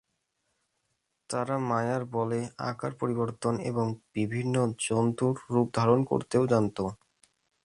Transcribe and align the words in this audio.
তারা 1.29 1.55
মায়ার 1.69 2.03
বলে 2.15 2.39
আকার 2.69 2.91
পরিবর্তন 3.01 3.53
এবং 3.61 3.85
বিভিন্ন 4.13 4.55
জন্তুর 4.79 5.35
রূপ 5.49 5.67
ধারণ 5.73 5.99
করতেও 6.03 6.43
জানত। 6.47 6.77